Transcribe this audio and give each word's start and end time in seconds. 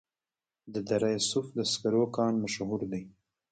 د 0.73 0.75
دره 0.89 1.11
صوف 1.29 1.45
د 1.57 1.59
سکرو 1.71 2.03
کان 2.15 2.33
مشهور 2.43 2.81
دی 2.91 3.03